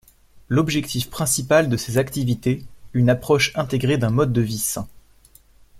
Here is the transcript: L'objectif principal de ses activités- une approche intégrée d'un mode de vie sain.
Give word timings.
L'objectif 0.49 1.11
principal 1.11 1.69
de 1.69 1.77
ses 1.77 1.99
activités- 1.99 2.65
une 2.93 3.07
approche 3.11 3.51
intégrée 3.55 3.99
d'un 3.99 4.09
mode 4.09 4.33
de 4.33 4.41
vie 4.41 4.57
sain. 4.57 4.87